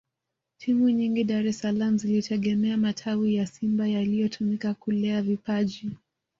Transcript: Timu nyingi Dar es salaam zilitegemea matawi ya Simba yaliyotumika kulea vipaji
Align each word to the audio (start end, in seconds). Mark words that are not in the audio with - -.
Timu 0.57 0.89
nyingi 0.89 1.23
Dar 1.23 1.47
es 1.47 1.59
salaam 1.59 1.97
zilitegemea 1.97 2.77
matawi 2.77 3.35
ya 3.35 3.47
Simba 3.47 3.87
yaliyotumika 3.87 4.73
kulea 4.73 5.21
vipaji 5.21 5.97